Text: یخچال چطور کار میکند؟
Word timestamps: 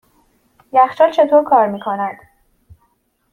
یخچال 0.73 1.11
چطور 1.11 1.43
کار 1.43 1.67
میکند؟ 1.67 2.17